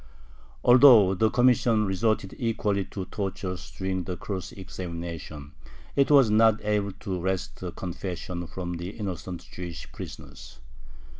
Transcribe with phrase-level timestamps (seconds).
[0.63, 5.51] Although the commission resorted equally to tortures during the cross examination,
[5.95, 10.57] it was not able to wrest a confession from the innocent Jewish prisoners.